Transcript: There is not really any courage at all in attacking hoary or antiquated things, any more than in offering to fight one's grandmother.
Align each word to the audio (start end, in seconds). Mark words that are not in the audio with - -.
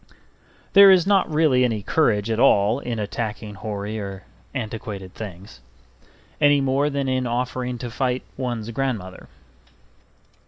There 0.73 0.89
is 0.89 1.05
not 1.05 1.29
really 1.31 1.63
any 1.63 1.83
courage 1.83 2.31
at 2.31 2.39
all 2.39 2.79
in 2.79 2.97
attacking 2.97 3.53
hoary 3.53 3.99
or 3.99 4.23
antiquated 4.51 5.13
things, 5.13 5.61
any 6.41 6.59
more 6.59 6.89
than 6.89 7.07
in 7.07 7.27
offering 7.27 7.77
to 7.77 7.91
fight 7.91 8.23
one's 8.35 8.71
grandmother. 8.71 9.27